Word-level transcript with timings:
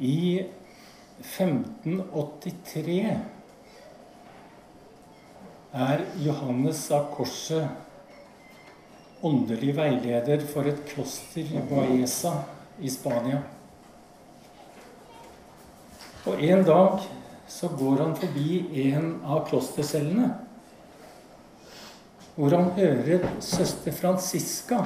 I 0.00 0.46
1583 1.20 3.18
er 5.72 6.04
Johannes 6.24 6.90
av 6.96 7.10
Korset 7.12 7.68
åndelig 9.20 9.74
veileder 9.76 10.40
for 10.48 10.64
et 10.70 10.80
kloster 10.88 11.44
i 11.44 11.60
Baeza 11.68 12.32
i 12.80 12.88
Spania. 12.88 13.42
Og 16.24 16.40
en 16.48 16.64
dag 16.64 17.04
så 17.50 17.68
går 17.68 18.00
han 18.00 18.16
forbi 18.16 18.64
en 18.86 19.20
av 19.20 19.44
klostercellene, 19.52 20.30
hvor 22.40 22.56
han 22.56 22.72
hører 22.80 23.28
søster 23.44 23.92
Francisca 23.92 24.80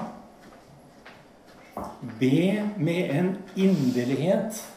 be 2.19 2.71
med 2.77 3.11
en 3.15 3.37
inderlighet 3.55 4.74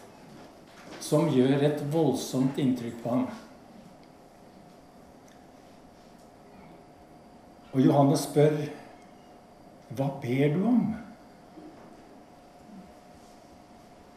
som 1.07 1.29
gjør 1.31 1.63
et 1.63 1.83
voldsomt 1.93 2.57
inntrykk 2.59 2.97
på 3.03 3.13
ham. 3.13 3.27
Og 7.73 7.81
Johannes 7.85 8.25
spør, 8.27 8.57
'Hva 9.89 10.07
ber 10.21 10.53
du 10.53 10.65
om?' 10.67 10.95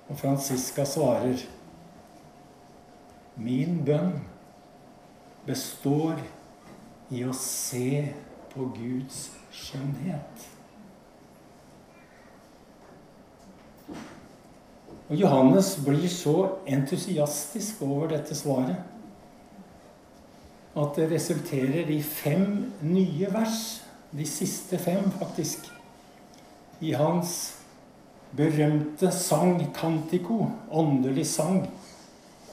Og 0.08 0.18
Franziska 0.18 0.84
svarer, 0.84 1.46
'Min 3.36 3.84
bønn 3.84 4.20
består 5.46 6.18
i 7.10 7.22
å 7.24 7.32
se 7.32 8.14
på 8.50 8.72
Guds 8.74 9.30
skjønnhet'. 9.52 10.59
Og 15.10 15.18
Johannes 15.18 15.74
blir 15.82 16.08
så 16.08 16.36
entusiastisk 16.70 17.82
over 17.82 18.12
dette 18.12 18.34
svaret 18.38 18.78
at 20.78 20.92
det 20.94 21.08
resulterer 21.10 21.88
i 21.90 21.98
fem 22.02 22.44
nye 22.86 23.26
vers, 23.34 23.80
de 24.14 24.26
siste 24.26 24.78
fem 24.78 25.10
faktisk, 25.18 25.66
i 26.80 26.92
hans 26.94 27.56
berømte 28.36 29.10
sang 29.12 29.58
Cantico, 29.74 30.46
åndelig 30.70 31.26
sang, 31.26 31.64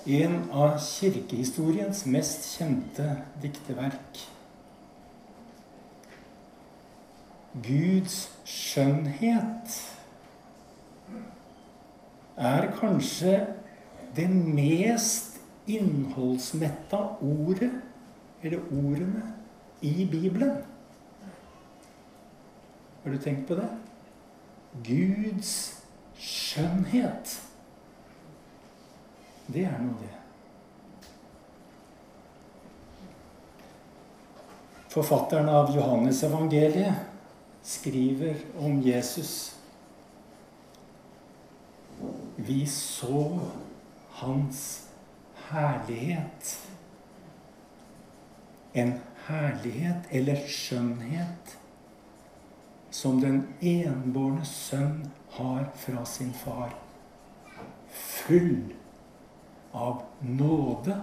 en 0.07 0.39
av 0.49 0.79
kirkehistoriens 0.81 2.05
mest 2.09 2.47
kjente 2.55 3.05
dikteverk. 3.43 4.23
Guds 7.61 8.17
skjønnhet 8.49 9.77
er 12.37 12.69
kanskje 12.79 13.39
det 14.15 14.29
mest 14.29 15.37
innholdsmetta 15.67 16.99
ordet, 17.21 17.71
eller 18.41 18.59
ordene, 18.71 19.33
i 19.81 20.05
Bibelen. 20.09 20.57
Har 23.03 23.11
du 23.11 23.17
tenkt 23.21 23.47
på 23.47 23.55
det? 23.55 23.67
Guds 24.83 25.51
skjønnhet. 26.17 27.35
Det 29.47 29.65
er 29.67 29.77
noe, 29.81 29.99
det. 30.01 30.13
Forfatteren 34.91 35.49
av 35.51 35.69
Johannes 35.75 36.23
evangeliet 36.25 37.05
skriver 37.67 38.41
om 38.63 38.79
Jesus 38.81 39.53
vi 42.47 42.65
så 42.65 43.39
hans 44.09 44.87
herlighet. 45.49 46.67
En 48.73 48.93
herlighet 49.27 50.09
eller 50.09 50.43
skjønnhet 50.47 51.57
som 52.93 53.19
den 53.21 53.41
enbårne 53.61 54.45
sønn 54.47 55.03
har 55.37 55.67
fra 55.77 56.05
sin 56.05 56.33
far. 56.33 56.73
Full 57.91 58.73
av 59.73 60.01
nåde 60.21 60.95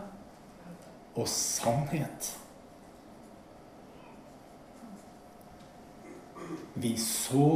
og 1.15 1.29
sannhet. 1.29 2.33
Vi 6.75 6.97
så 6.99 7.51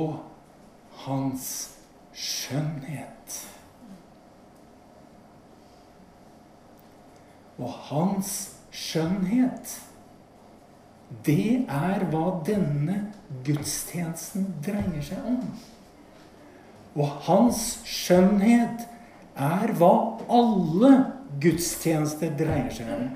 hans 1.04 1.48
skjønnhet. 2.14 3.37
Og 7.58 7.72
hans 7.90 8.32
skjønnhet, 8.74 9.74
det 11.26 11.64
er 11.72 12.04
hva 12.12 12.26
denne 12.46 12.98
gudstjenesten 13.46 14.46
dreier 14.64 15.02
seg 15.04 15.24
om. 15.26 15.40
Og 16.98 17.14
hans 17.28 17.62
skjønnhet 17.88 18.84
er 19.38 19.72
hva 19.78 19.94
alle 20.28 20.92
gudstjenester 21.42 22.34
dreier 22.38 22.70
seg 22.74 22.92
om. 22.94 23.08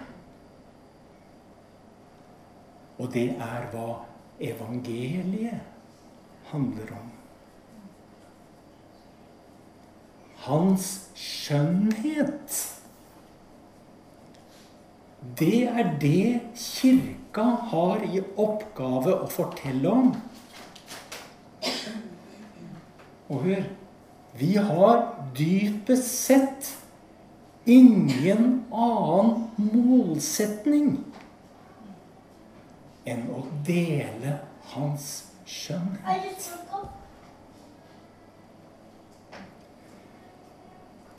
Og 3.03 3.10
det 3.14 3.28
er 3.34 3.66
hva 3.72 3.88
evangeliet 4.42 5.60
handler 6.53 6.94
om. 6.98 7.09
Hans 10.42 10.86
skjønnhet 11.19 12.81
det 15.22 15.65
er 15.69 15.99
det 16.00 16.41
Kirka 16.59 17.44
har 17.71 18.03
i 18.03 18.21
oppgave 18.37 19.15
å 19.22 19.28
fortelle 19.31 19.91
om. 19.91 20.10
Og 23.31 23.47
hør 23.47 23.62
Vi 24.33 24.55
har 24.56 25.03
dypest 25.37 26.09
sett 26.09 26.71
ingen 27.69 28.62
annen 28.72 29.43
målsetning 29.60 30.94
enn 33.04 33.27
å 33.28 33.43
dele 33.69 34.39
hans 34.72 35.10
skjønnhet. 35.44 36.49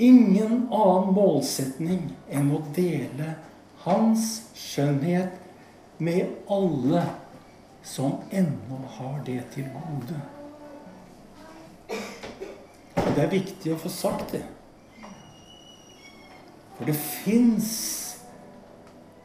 Ingen 0.02 0.66
annen 0.74 1.14
målsetning 1.14 2.10
enn 2.34 2.50
å 2.50 2.64
dele 2.74 3.36
hans 3.36 3.53
skjønnhet 3.86 5.40
med 6.00 6.32
alle 6.52 7.04
som 7.84 8.22
ennå 8.32 8.80
har 8.98 9.20
det 9.26 9.42
til 9.52 9.68
gode. 9.74 10.22
Det 13.16 13.24
er 13.24 13.30
viktig 13.30 13.74
å 13.76 13.78
få 13.78 13.92
sagt 13.94 14.32
det. 14.34 14.42
For 16.78 16.90
det 16.90 16.96
fins 16.98 17.74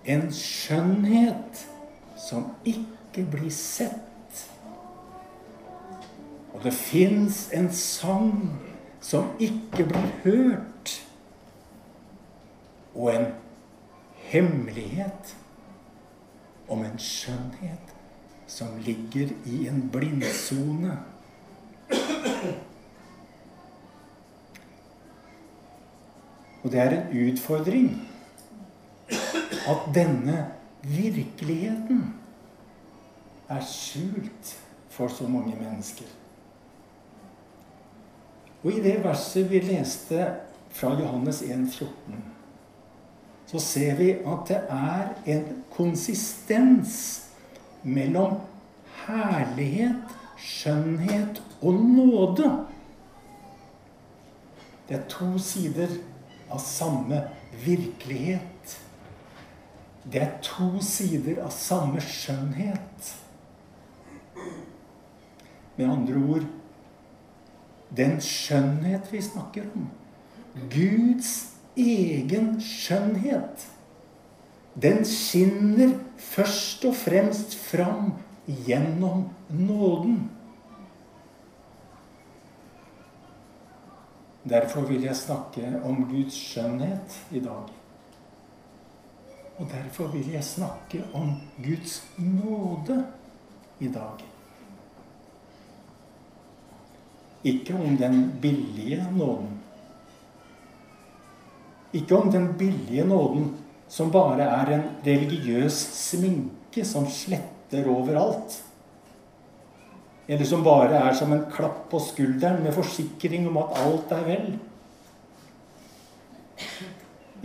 en 0.08 0.28
skjønnhet 0.34 1.64
som 2.18 2.50
ikke 2.68 3.24
blir 3.30 3.52
sett. 3.54 4.44
Og 6.52 6.64
det 6.66 6.74
fins 6.74 7.46
en 7.54 7.70
sang 7.72 8.32
som 9.00 9.30
ikke 9.40 9.86
blir 9.88 10.10
hørt. 10.24 10.94
Og 12.94 13.14
en 13.14 13.30
hemmelighet 14.28 15.36
om 16.68 16.84
en 16.84 16.98
skjønnhet 17.00 17.94
som 18.48 18.76
ligger 18.84 19.32
i 19.48 19.66
en 19.68 19.88
blindsone. 19.92 20.96
Og 26.62 26.72
det 26.72 26.80
er 26.80 26.96
en 26.96 27.28
utfordring 27.28 27.90
at 29.68 29.90
denne 29.94 30.38
virkeligheten 30.82 32.14
er 33.48 33.60
skjult 33.64 34.56
for 34.92 35.08
så 35.08 35.28
mange 35.28 35.56
mennesker. 35.56 36.08
Og 38.64 38.72
i 38.72 38.82
det 38.82 38.98
verset 39.04 39.50
vi 39.50 39.60
leste 39.62 40.26
fra 40.74 40.92
Johannes 40.98 41.42
1, 41.42 41.68
14 41.72 42.37
så 43.48 43.60
ser 43.62 43.96
vi 43.96 44.10
at 44.28 44.48
det 44.50 44.58
er 44.68 45.14
en 45.32 45.44
konsistens 45.72 46.96
mellom 47.82 48.36
herlighet, 49.06 50.16
skjønnhet 50.36 51.40
og 51.62 51.80
nåde. 51.80 52.50
Det 54.88 54.98
er 54.98 55.08
to 55.08 55.30
sider 55.40 55.96
av 56.52 56.60
samme 56.60 57.22
virkelighet. 57.64 58.76
Det 60.04 60.22
er 60.22 60.36
to 60.44 60.82
sider 60.84 61.40
av 61.44 61.52
samme 61.52 62.04
skjønnhet. 62.04 63.12
Med 65.76 65.88
andre 65.88 66.20
ord 66.20 66.48
den 67.96 68.18
skjønnhet 68.20 69.08
vi 69.12 69.20
snakker 69.24 69.68
om, 69.72 69.86
Guds 70.68 71.57
egen 71.78 72.56
skjønnhet. 72.62 73.66
Den 74.78 75.04
skinner 75.06 75.96
først 76.18 76.84
og 76.86 76.94
fremst 76.98 77.56
fram 77.58 78.12
gjennom 78.66 79.28
nåden. 79.50 80.20
Derfor 84.48 84.86
vil 84.88 85.02
jeg 85.02 85.16
snakke 85.16 85.80
om 85.84 86.04
Guds 86.08 86.36
skjønnhet 86.38 87.18
i 87.34 87.40
dag. 87.44 87.74
Og 89.58 89.66
derfor 89.72 90.06
vil 90.14 90.30
jeg 90.32 90.44
snakke 90.44 91.02
om 91.12 91.34
Guds 91.64 92.00
nåde 92.16 93.02
i 93.80 93.88
dag. 93.88 94.24
Ikke 97.44 97.74
om 97.74 97.96
den 97.96 98.38
billige 98.42 99.06
nåden. 99.12 99.57
Ikke 101.92 102.16
om 102.16 102.32
den 102.32 102.52
billige 102.58 103.04
nåden 103.04 103.52
som 103.88 104.10
bare 104.12 104.44
er 104.44 104.72
en 104.74 104.88
religiøs 105.06 105.76
sminke 105.96 106.84
som 106.84 107.06
sletter 107.08 107.88
overalt. 107.88 108.58
Eller 110.28 110.44
som 110.44 110.64
bare 110.64 110.98
er 111.08 111.14
som 111.16 111.32
en 111.32 111.46
klapp 111.52 111.86
på 111.90 112.00
skulderen 112.04 112.60
med 112.62 112.76
forsikring 112.76 113.46
om 113.48 113.56
at 113.62 113.78
alt 113.80 114.12
er 114.12 114.26
vel. 114.26 114.50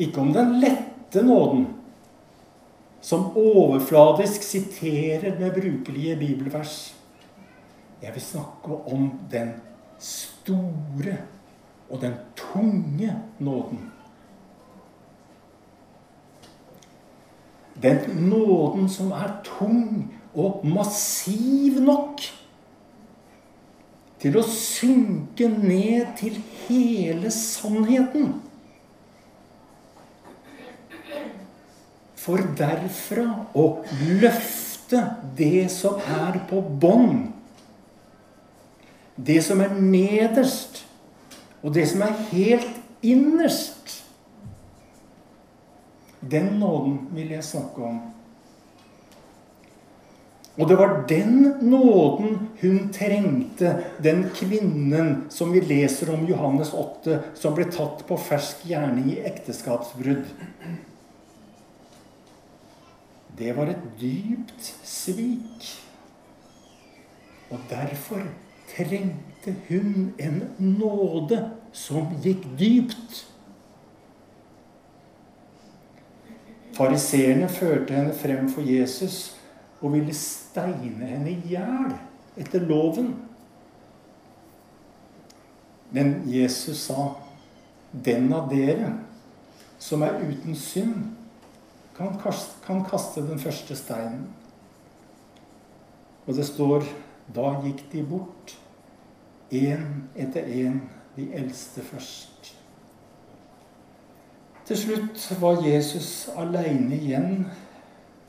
Ikke 0.04 0.20
om 0.20 0.34
den 0.36 0.58
lette 0.60 1.24
nåden, 1.24 1.68
som 3.04 3.30
overfladisk 3.38 4.44
siterer 4.44 5.40
med 5.40 5.56
brukelige 5.56 6.18
bibelvers. 6.20 6.94
Jeg 8.02 8.12
vil 8.16 8.24
snakke 8.24 8.76
om 8.92 9.12
den 9.32 9.54
store 10.00 11.18
og 11.90 12.02
den 12.02 12.20
tunge 12.36 13.16
nåden. 13.40 13.93
Den 17.82 18.30
nåden 18.30 18.90
som 18.90 19.12
er 19.12 19.32
tung 19.44 20.14
og 20.34 20.66
massiv 20.66 21.80
nok 21.82 22.22
til 24.24 24.38
å 24.40 24.44
synke 24.48 25.50
ned 25.52 26.14
til 26.20 26.38
hele 26.64 27.32
sannheten. 27.34 28.38
For 32.24 32.40
derfra 32.56 33.26
å 33.60 33.66
løfte 34.22 35.02
det 35.36 35.68
som 35.74 36.00
er 36.00 36.40
på 36.48 36.62
bånn. 36.64 37.34
Det 39.20 39.42
som 39.44 39.60
er 39.62 39.76
nederst, 39.76 40.86
og 41.62 41.76
det 41.76 41.84
som 41.92 42.06
er 42.08 42.16
helt 42.32 42.80
innerst. 43.04 44.03
Den 46.32 46.60
nåden 46.60 47.00
vil 47.12 47.34
jeg 47.36 47.44
snakke 47.44 47.84
om. 47.84 48.02
Og 50.54 50.70
det 50.70 50.76
var 50.78 51.00
den 51.10 51.40
nåden 51.66 52.36
hun 52.62 52.90
trengte, 52.94 53.72
den 54.04 54.28
kvinnen 54.38 55.24
som 55.34 55.54
vi 55.54 55.64
leser 55.66 56.12
om 56.14 56.28
Johannes 56.30 56.76
8, 56.78 57.18
som 57.34 57.56
ble 57.58 57.66
tatt 57.74 58.04
på 58.06 58.18
fersk 58.22 58.62
gjerning 58.70 59.10
i 59.16 59.22
ekteskapsbrudd. 59.26 60.30
Det 63.34 63.56
var 63.58 63.74
et 63.74 63.88
dypt 63.98 64.70
svik. 64.86 65.72
Og 67.50 67.58
derfor 67.70 68.22
trengte 68.76 69.56
hun 69.68 70.14
en 70.22 70.42
nåde 70.62 71.42
som 71.74 72.14
gikk 72.22 72.46
dypt. 72.60 73.24
Fariseerne 76.74 77.50
førte 77.50 77.94
henne 77.94 78.14
frem 78.18 78.48
for 78.50 78.66
Jesus 78.66 79.36
og 79.82 79.94
ville 79.94 80.14
steine 80.18 81.06
henne 81.06 81.32
i 81.32 81.40
hjel 81.52 81.94
etter 82.40 82.64
loven. 82.66 83.14
Men 85.94 86.24
Jesus 86.26 86.88
sa, 86.88 87.14
'Den 87.94 88.34
av 88.34 88.50
dere 88.50 88.94
som 89.80 90.02
er 90.02 90.18
uten 90.24 90.56
synd' 90.56 91.14
kan 91.96 92.20
kaste, 92.20 92.66
kan 92.66 92.86
kaste 92.86 93.22
den 93.22 93.40
første 93.40 93.76
steinen. 93.76 94.34
Og 96.26 96.36
det 96.36 96.46
står 96.46 96.84
da 97.36 97.54
gikk 97.62 97.92
de 97.92 98.04
bort, 98.04 98.58
én 99.52 100.10
etter 100.16 100.42
én, 100.42 100.80
de 101.16 101.34
eldste 101.34 101.82
først. 101.82 102.63
Til 104.66 104.78
slutt 104.80 105.26
var 105.42 105.60
Jesus 105.66 106.30
aleine 106.40 106.96
igjen, 106.96 107.48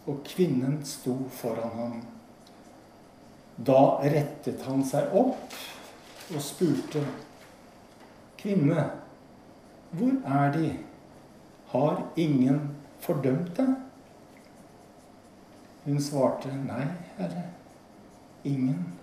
og 0.07 0.25
kvinnen 0.27 0.81
sto 0.85 1.15
foran 1.31 1.77
ham. 1.79 1.95
Da 3.55 4.01
rettet 4.03 4.65
han 4.67 4.83
seg 4.85 5.15
opp 5.15 5.55
og 6.35 6.43
spurte, 6.43 7.05
'Kvinne, 8.37 8.91
hvor 9.91 10.13
er 10.27 10.53
De? 10.53 10.77
Har 11.71 12.03
ingen 12.17 12.61
fordømt 13.01 13.57
deg? 13.57 13.75
Hun 15.85 16.01
svarte, 16.01 16.49
Nei, 16.67 16.87
Herre, 17.17 17.43
ingen. 18.45 18.95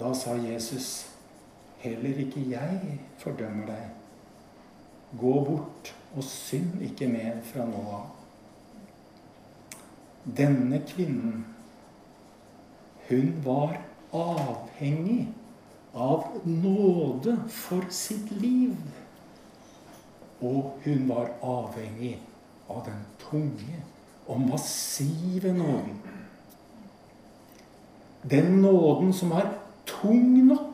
Da 0.00 0.14
sa 0.14 0.34
Jesus, 0.34 1.10
Heller 1.78 2.18
ikke 2.18 2.50
jeg 2.50 3.00
fordømmer 3.18 3.66
deg. 3.66 4.03
Gå 5.20 5.32
bort 5.46 5.94
og 6.16 6.24
synd 6.26 6.82
ikke 6.82 7.08
mer 7.10 7.40
fra 7.46 7.66
nå 7.68 7.82
av. 7.98 8.10
Denne 10.24 10.80
kvinnen, 10.88 11.44
hun 13.08 13.32
var 13.44 13.76
avhengig 14.14 15.26
av 15.94 16.24
nåde 16.48 17.36
for 17.52 17.84
sitt 17.90 18.30
liv. 18.40 18.76
Og 20.40 20.78
hun 20.84 21.08
var 21.08 21.34
avhengig 21.42 22.16
av 22.68 22.84
den 22.88 23.02
tunge 23.20 23.82
og 24.26 24.40
massive 24.40 25.52
nåden. 25.52 25.98
Den 28.30 28.62
nåden 28.64 29.12
som 29.12 29.32
er 29.36 29.50
tung 29.86 30.46
nok 30.46 30.73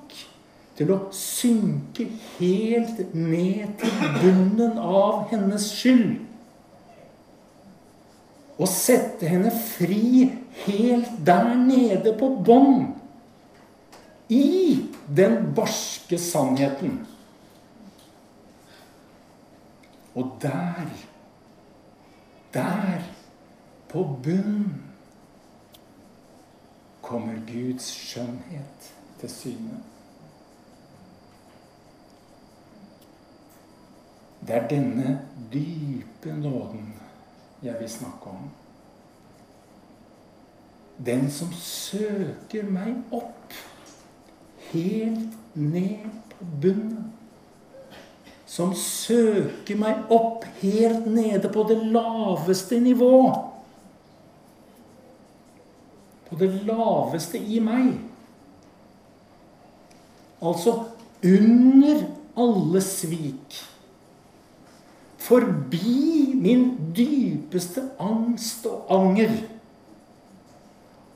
til 0.81 0.94
å 0.94 1.11
synke 1.12 2.06
helt 2.38 3.03
ned 3.12 3.75
til 3.82 3.99
bunnen 4.17 4.79
av 4.81 5.27
hennes 5.29 5.67
skyld. 5.77 6.15
Og 8.56 8.69
sette 8.69 9.29
henne 9.29 9.53
fri 9.53 10.31
helt 10.63 11.20
der 11.27 11.53
nede 11.60 12.15
på 12.17 12.31
bånn. 12.49 12.94
I 14.32 14.89
den 15.13 15.51
barske 15.56 16.17
sannheten. 16.22 16.96
Og 20.17 20.32
der, 20.41 20.89
der, 22.56 23.05
på 23.93 24.08
bunnen, 24.25 24.81
kommer 27.05 27.41
Guds 27.44 27.93
skjønnhet 27.93 28.93
til 29.20 29.37
syne. 29.37 29.84
Det 34.47 34.56
er 34.56 34.69
denne 34.69 35.19
dype 35.53 36.32
nåden 36.37 36.94
jeg 37.63 37.77
vil 37.81 37.91
snakke 37.91 38.32
om. 38.32 38.49
Den 41.06 41.31
som 41.32 41.53
søker 41.56 42.65
meg 42.69 42.97
opp, 43.13 43.55
helt 44.73 45.56
ned 45.56 46.09
på 46.32 46.51
bunnen 46.63 47.11
som 48.51 48.73
søker 48.75 49.79
meg 49.79 50.11
opp 50.11 50.44
helt 50.61 51.06
nede 51.06 51.49
på 51.55 51.63
det 51.69 51.79
laveste 51.94 52.81
nivå. 52.82 53.19
På 56.27 56.39
det 56.41 56.51
laveste 56.67 57.39
i 57.39 57.61
meg. 57.63 57.93
Altså 60.43 60.75
under 61.23 62.03
alle 62.43 62.82
svik. 62.82 63.61
Forbi 65.31 66.34
min 66.34 66.65
dypeste 66.96 67.84
angst 68.03 68.67
og 68.67 68.89
anger. 68.91 69.37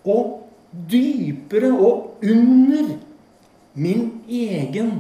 Og 0.07 0.45
dypere 0.91 1.73
og 1.73 2.21
under 2.23 2.93
min 3.75 4.05
egen 4.29 4.93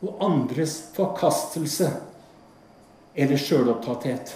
og 0.00 0.16
andres 0.24 0.78
forkastelse 0.96 1.90
eller 3.14 3.36
sjølopptatthet. 3.36 4.32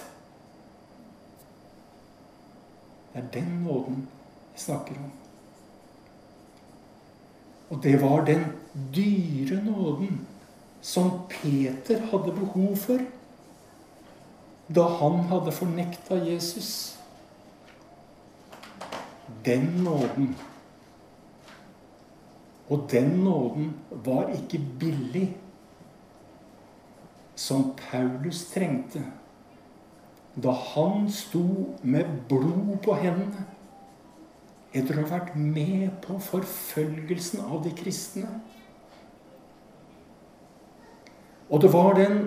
Det 3.13 3.23
er 3.23 3.27
den 3.33 3.51
nåden 3.65 4.01
jeg 4.53 4.61
snakker 4.67 5.01
om. 5.01 5.11
Og 7.69 7.83
det 7.83 7.97
var 8.01 8.25
den 8.25 8.45
dyre 8.95 9.63
nåden 9.63 10.19
som 10.81 11.11
Peter 11.29 12.03
hadde 12.11 12.35
behov 12.35 12.75
for 12.77 13.01
da 14.67 14.87
han 14.99 15.19
hadde 15.29 15.51
fornekta 15.51 16.15
Jesus. 16.15 16.99
Den 19.45 19.61
nåden 19.83 20.35
Og 22.69 22.87
den 22.91 23.09
nåden 23.21 23.75
var 23.89 24.31
ikke 24.33 24.57
billig, 24.79 25.37
som 27.35 27.75
Paulus 27.77 28.45
trengte 28.49 29.03
da 30.35 30.51
han 30.51 31.11
sto 31.11 31.75
med 31.83 32.09
blod 32.29 32.79
på 32.83 32.95
hendene 32.99 33.45
etter 34.75 34.97
å 34.97 35.05
ha 35.05 35.11
vært 35.11 35.35
med 35.39 35.93
på 36.03 36.17
forfølgelsen 36.19 37.45
av 37.45 37.61
de 37.63 37.71
kristne. 37.75 38.27
Og 41.47 41.61
det 41.63 41.71
var 41.71 41.95
den 41.95 42.17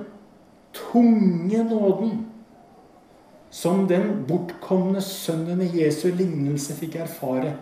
tunge 0.72 1.64
nåden 1.68 2.27
som 3.50 3.86
den 3.88 4.26
bortkomne 4.28 5.00
sønnen 5.02 5.62
i 5.64 5.70
Jesu 5.80 6.10
lignelse 6.12 6.76
fikk 6.76 6.98
erfare 7.00 7.54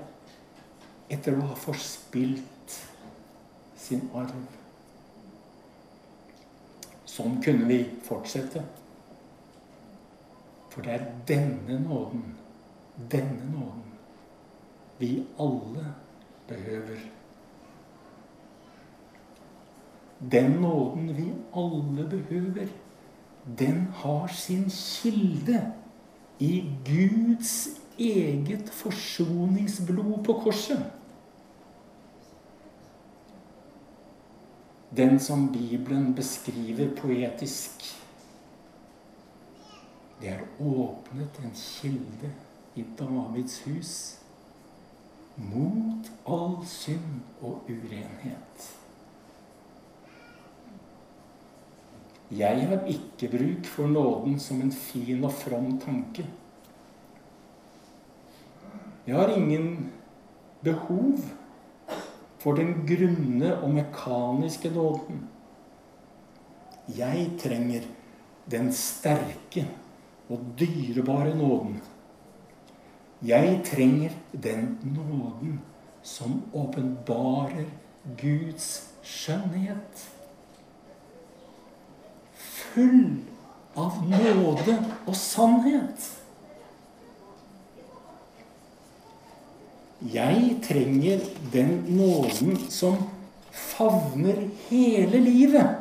etter 1.12 1.37
å 1.37 1.47
ha 1.52 1.59
forspilt 1.59 2.78
sin 3.78 4.09
arv. 4.14 4.35
Sånn 7.07 7.38
kunne 7.45 7.69
vi 7.71 7.78
fortsette. 8.05 8.64
For 10.73 10.85
det 10.85 10.97
er 10.99 11.05
denne 11.28 11.78
nåden, 11.81 12.25
denne 13.12 13.47
nåden, 13.52 13.85
vi 14.99 15.12
alle 15.40 15.93
behøver. 16.49 17.07
Den 20.19 20.59
nåden 20.61 21.09
vi 21.16 21.31
alle 21.57 22.05
behøver, 22.11 22.69
den 23.46 23.86
har 23.94 24.26
sin 24.26 24.70
kilde 24.70 25.72
i 26.38 26.64
Guds 26.84 27.68
eget 27.98 28.70
forsoningsblod 28.70 30.24
på 30.24 30.32
korset. 30.32 30.82
Den 34.96 35.20
som 35.20 35.52
Bibelen 35.52 36.14
beskriver 36.14 36.96
poetisk. 36.96 37.96
Det 40.20 40.28
er 40.28 40.40
åpnet 40.60 41.40
en 41.44 41.52
kilde 41.54 42.32
i 42.74 42.84
Davids 42.98 43.60
hus 43.66 43.92
mot 45.36 46.10
all 46.26 46.66
synd 46.66 47.20
og 47.42 47.68
urenhet. 47.68 48.70
Jeg 52.30 52.68
har 52.68 52.87
ikke 52.90 53.30
bruk 53.30 53.66
for 53.71 53.87
nåden 53.87 54.38
som 54.40 54.61
en 54.61 54.73
fin 54.73 55.25
og 55.25 55.33
from 55.33 55.78
tanke. 55.80 56.26
Jeg 59.06 59.16
har 59.16 59.35
ingen 59.37 59.92
behov 60.62 61.18
for 62.42 62.59
den 62.59 62.87
grunne 62.87 63.52
og 63.62 63.71
mekaniske 63.75 64.71
nåden. 64.75 65.28
Jeg 66.97 67.30
trenger 67.38 67.87
den 68.50 68.73
sterke 68.73 69.68
og 70.30 70.42
dyrebare 70.59 71.37
nåden 71.38 71.83
jeg 73.23 73.61
trenger 73.64 74.11
den 74.42 74.78
nåden 74.85 75.61
som 76.02 76.42
åpenbarer 76.52 77.64
Guds 78.21 78.92
skjønnhet. 79.02 80.15
Full 82.76 83.04
av 83.76 84.02
nåde 84.04 84.75
og 85.06 85.14
sannhet. 85.16 86.11
Jeg 90.12 90.59
trenger 90.66 91.23
den 91.54 91.71
nåden 91.97 92.59
som 92.68 92.99
favner 93.49 94.42
hele 94.68 95.23
livet. 95.25 95.73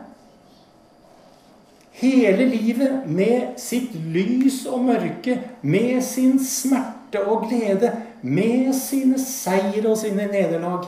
Hele 1.99 2.47
livet 2.47 3.03
med 3.11 3.59
sitt 3.59 3.91
lys 3.95 4.63
og 4.71 4.87
mørke, 4.87 5.35
med 5.61 5.99
sin 6.03 6.39
smerte 6.39 7.25
og 7.27 7.49
glede 7.49 7.91
med 8.21 8.71
sine 8.75 9.19
seier 9.19 9.83
og 9.91 9.97
sine 9.99 10.31
nederlag. 10.31 10.87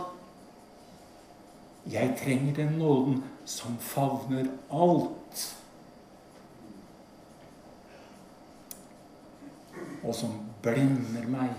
Jeg 1.92 2.16
trenger 2.24 2.56
den 2.64 2.76
nåden 2.80 3.24
som 3.46 3.76
favner 3.80 4.48
alt. 4.72 5.48
Og 10.08 10.16
som 10.16 10.32
blender 10.64 11.28
meg 11.28 11.52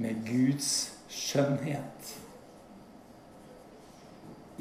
med 0.00 0.22
Guds 0.26 0.70
skjønnhet. 1.12 2.12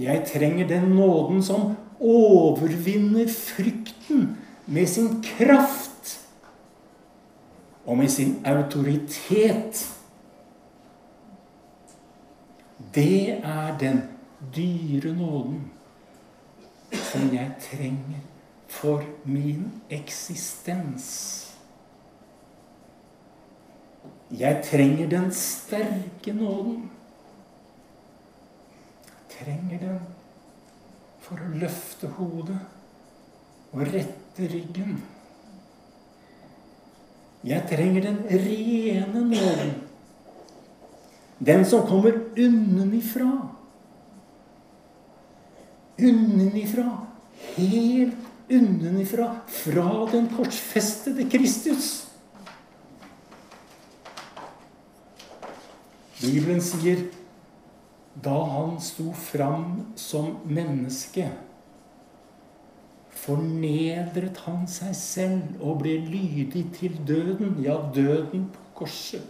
Jeg 0.02 0.26
trenger 0.28 0.68
den 0.68 0.92
nåden 0.96 1.44
som 1.44 1.76
overvinner 2.00 3.30
frykten 3.32 4.38
med 4.66 4.88
sin 4.88 5.24
kraft 5.24 6.20
og 7.86 7.98
med 7.98 8.10
sin 8.10 8.46
autoritet. 8.46 9.98
Det 12.96 13.30
er 13.44 13.78
den 13.78 14.02
dyre 14.56 15.14
nåden 15.16 15.72
som 16.92 17.34
jeg 17.34 17.52
trenger 17.72 18.20
for 18.68 19.04
min 19.26 19.72
eksistens. 19.90 21.51
Jeg 24.40 24.64
trenger 24.64 25.10
den 25.10 25.32
sterke 25.32 26.34
nåden. 26.34 26.92
Jeg 29.12 29.46
Trenger 29.46 29.80
den 29.80 30.00
for 31.22 31.40
å 31.42 31.56
løfte 31.58 32.08
hodet 32.18 32.60
og 33.72 33.82
rette 33.88 34.48
ryggen. 34.52 35.00
Jeg 37.44 37.66
trenger 37.70 38.06
den 38.06 38.20
rene 38.30 39.24
nåden. 39.26 39.74
Den 41.42 41.66
som 41.66 41.88
kommer 41.88 42.20
unnenifra. 42.38 43.32
Unnenifra. 46.00 46.86
Helt 47.58 48.52
unnenifra. 48.52 49.32
Fra 49.48 49.90
den 50.12 50.30
korsfestede 50.36 51.26
Kristus. 51.30 52.11
Bibelen 56.22 56.62
sier 56.62 57.08
da 58.22 58.36
han 58.54 58.76
sto 58.84 59.12
fram 59.16 59.94
som 59.96 60.36
menneske 60.46 61.30
fornedret 63.22 64.40
han 64.48 64.66
seg 64.70 64.96
selv 64.98 65.62
og 65.62 65.82
ble 65.84 65.98
lydig 66.06 66.64
til 66.78 66.96
døden, 67.08 67.60
ja, 67.64 67.78
døden 67.94 68.48
på 68.54 68.66
korset. 68.82 69.28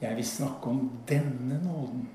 Jeg 0.00 0.14
vil 0.16 0.26
snakke 0.26 0.70
om 0.70 0.84
denne 1.08 1.58
nåden. 1.64 2.06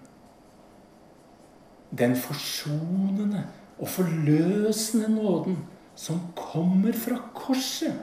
Den 1.94 2.16
forsonende 2.16 3.44
og 3.78 3.90
forløsende 3.92 5.12
nåden 5.14 5.60
som 5.96 6.22
kommer 6.36 6.96
fra 6.96 7.20
korset. 7.36 8.00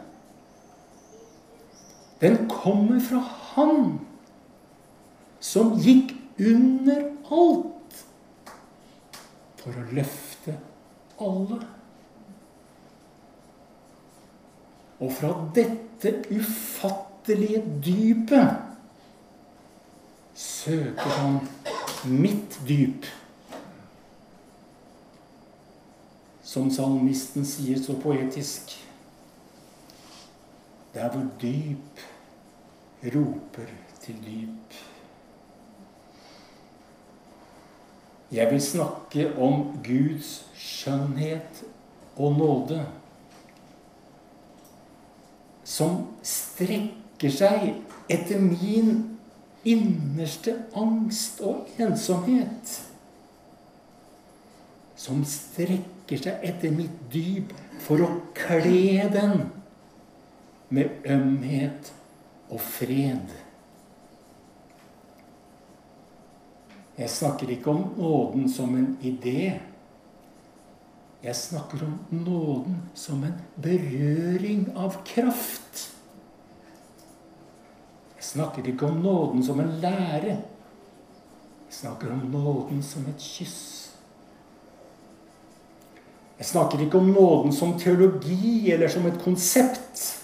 Den 2.21 2.49
kommer 2.49 3.00
fra 3.00 3.19
Han 3.55 3.99
som 5.41 5.73
gikk 5.81 6.12
under 6.39 7.07
alt 7.33 8.03
for 9.61 9.77
å 9.77 9.85
løfte 9.97 10.57
alle. 11.21 11.61
Og 15.00 15.12
fra 15.17 15.33
dette 15.57 16.12
ufattelige 16.29 17.62
dypet 17.85 18.67
søker 20.37 21.17
han 21.17 21.41
mitt 22.05 22.61
dyp. 22.69 23.09
Som 26.45 26.69
salmisten 26.75 27.47
sier 27.49 27.81
så 27.81 27.97
poetisk. 28.03 28.75
Der 30.93 31.09
hvor 31.12 31.29
dyp 31.41 32.00
roper 33.04 33.71
til 34.00 34.16
dyp. 34.25 34.78
Jeg 38.33 38.50
vil 38.52 38.62
snakke 38.62 39.26
om 39.38 39.80
Guds 39.85 40.47
skjønnhet 40.54 41.64
og 42.16 42.37
nåde. 42.38 42.85
Som 45.64 46.04
strekker 46.23 47.33
seg 47.33 47.73
etter 48.11 48.38
min 48.42 49.19
innerste 49.64 50.54
angst 50.76 51.40
og 51.40 51.66
ensomhet. 51.78 52.78
som 55.00 55.23
strekker 55.25 56.21
seg 56.21 56.42
etter 56.45 56.75
mitt 56.75 56.97
dyp 57.12 57.54
for 57.80 58.02
å 58.04 58.11
kle 58.37 59.07
den 59.14 59.47
med 60.69 61.07
ømhet 61.09 61.88
og 62.50 62.61
fred. 62.61 63.35
Jeg 67.00 67.11
snakker 67.11 67.49
ikke 67.54 67.71
om 67.71 67.85
nåden 67.97 68.49
som 68.52 68.75
en 68.76 68.97
idé. 69.02 69.61
Jeg 71.23 71.37
snakker 71.37 71.85
om 71.85 71.99
nåden 72.11 72.76
som 72.95 73.25
en 73.25 73.38
berøring 73.57 74.66
av 74.76 74.99
kraft. 75.04 75.87
Jeg 78.16 78.25
snakker 78.25 78.69
ikke 78.69 78.88
om 78.88 79.00
nåden 79.00 79.45
som 79.45 79.61
en 79.61 79.73
lære. 79.80 80.37
Jeg 81.69 81.78
snakker 81.80 82.12
om 82.12 82.25
nåden 82.33 82.83
som 82.83 83.07
et 83.09 83.21
kyss. 83.21 83.90
Jeg 86.40 86.47
snakker 86.47 86.80
ikke 86.80 86.99
om 86.99 87.12
nåden 87.12 87.52
som 87.52 87.78
teologi 87.78 88.73
eller 88.73 88.88
som 88.88 89.07
et 89.07 89.21
konsept. 89.25 90.20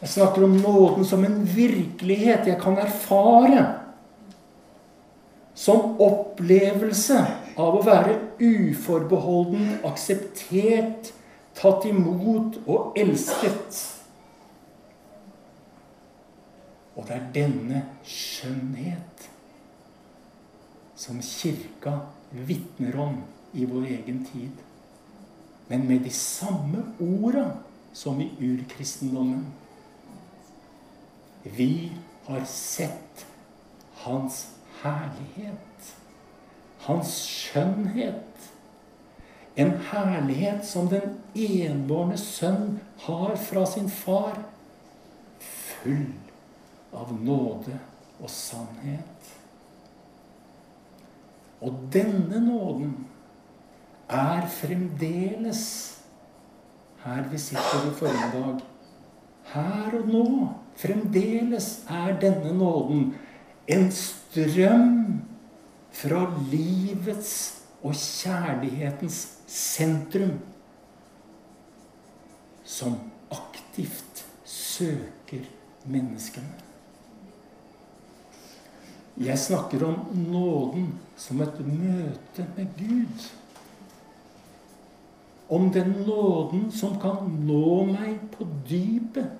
Jeg 0.00 0.08
snakker 0.12 0.44
om 0.44 0.56
nåden 0.60 1.04
som 1.08 1.24
en 1.24 1.40
virkelighet 1.48 2.48
jeg 2.50 2.60
kan 2.60 2.78
erfare. 2.78 3.64
Som 5.56 5.96
opplevelse 6.04 7.22
av 7.56 7.78
å 7.78 7.84
være 7.84 8.18
uforbeholden 8.36 9.78
akseptert, 9.88 11.12
tatt 11.56 11.86
imot 11.88 12.58
og 12.68 12.98
elsket. 13.00 13.80
Og 16.96 17.08
det 17.08 17.16
er 17.16 17.32
denne 17.32 17.82
skjønnhet 18.04 19.26
som 20.96 21.20
Kirka 21.24 21.98
vitner 22.32 22.96
om 23.00 23.20
i 23.56 23.64
vår 23.68 23.88
egen 23.96 24.24
tid. 24.28 24.64
Men 25.68 25.88
med 25.88 26.04
de 26.04 26.12
samme 26.12 26.84
orda 27.00 27.50
som 27.96 28.20
i 28.20 28.28
urkristendommen. 28.40 29.44
Vi 31.54 31.92
har 32.24 32.44
sett 32.44 33.26
Hans 33.92 34.54
herlighet. 34.82 35.94
Hans 36.78 37.14
skjønnhet. 37.26 38.50
En 39.56 39.72
herlighet 39.90 40.66
som 40.68 40.90
den 40.92 41.16
enbårne 41.34 42.18
sønn 42.20 42.78
har 43.06 43.36
fra 43.40 43.64
sin 43.66 43.88
far. 43.90 44.38
Full 45.40 46.12
av 46.96 47.12
nåde 47.16 47.78
og 48.20 48.30
sannhet. 48.30 49.32
Og 51.64 51.78
denne 51.92 52.40
nåden 52.44 52.94
er 54.12 54.46
fremdeles 54.52 55.64
her 57.06 57.26
vi 57.30 57.38
sitter 57.38 57.88
i 57.88 57.94
formiddag. 57.94 58.62
Her 59.52 59.98
og 59.98 60.08
nå. 60.10 60.48
Fremdeles 60.76 61.68
er 61.88 62.18
denne 62.20 62.52
nåden 62.56 63.14
en 63.66 63.88
strøm 63.92 65.22
fra 65.96 66.26
livets 66.50 67.32
og 67.82 67.94
kjærlighetens 67.96 69.20
sentrum 69.46 70.36
som 72.66 72.98
aktivt 73.32 74.24
søker 74.44 75.46
menneskene. 75.86 76.66
Jeg 79.16 79.38
snakker 79.38 79.86
om 79.86 80.10
nåden 80.28 80.90
som 81.16 81.40
et 81.40 81.60
møte 81.64 82.44
med 82.56 82.66
Gud. 82.76 83.26
Om 85.48 85.70
den 85.72 85.94
nåden 86.04 86.68
som 86.74 86.98
kan 87.00 87.30
nå 87.46 87.86
meg 87.88 88.18
på 88.34 88.44
dypet, 88.68 89.30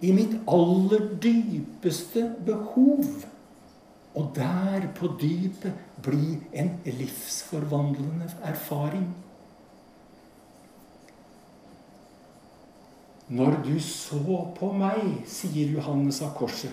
i 0.00 0.12
mitt 0.12 0.36
aller 0.48 1.08
dypeste 1.20 2.24
behov. 2.46 3.04
Og 4.14 4.32
der 4.34 4.88
på 4.96 5.12
dypet 5.20 5.76
bli 6.02 6.38
en 6.52 6.72
livsforvandlende 6.84 8.30
erfaring. 8.42 9.06
Når 13.30 13.60
du 13.64 13.76
så 13.80 14.40
på 14.56 14.72
meg, 14.74 15.20
sier 15.30 15.70
Johannes 15.76 16.18
av 16.26 16.32
Korset, 16.34 16.72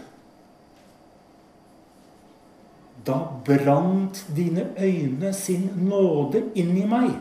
da 3.05 3.19
brant 3.45 4.23
dine 4.35 4.65
øyne 4.73 5.29
sin 5.37 5.69
nåde 5.85 6.41
inn 6.57 6.73
i 6.75 6.87
meg. 6.89 7.13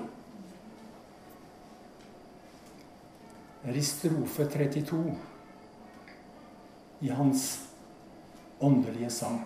Det 3.60 3.74
er 3.74 3.76
i 3.76 3.84
strofe 3.84 4.48
32 4.48 5.04
i 7.00 7.08
hans 7.08 7.68
åndelige 8.58 9.10
sang 9.10 9.42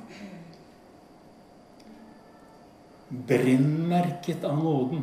brennmerket 3.10 4.44
av 4.44 4.64
nåden. 4.64 5.02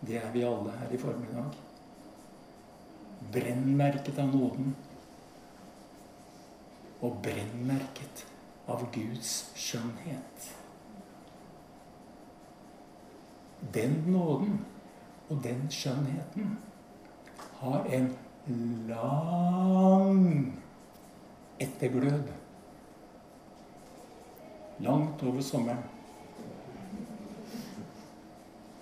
Det 0.00 0.16
er 0.16 0.30
vi 0.32 0.44
alle 0.44 0.72
her 0.78 0.94
i 0.94 0.98
formiddag. 0.98 1.52
Brennmerket 3.32 4.18
av 4.18 4.32
nåden. 4.32 4.72
Og 7.00 7.20
brennmerket 7.22 8.24
av 8.66 8.86
Guds 8.94 9.52
skjønnhet. 9.58 10.48
Den 13.74 14.00
nåden 14.08 14.58
og 15.28 15.42
den 15.44 15.68
skjønnheten 15.70 16.56
har 17.60 17.84
en 17.94 18.14
lang 18.88 20.52
etterglød 21.60 22.22
langt 24.82 25.22
over 25.22 25.42
sommeren 25.42 25.84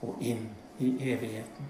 og 0.01 0.17
inn 0.25 0.49
i 0.81 0.95
evigheten. 1.13 1.69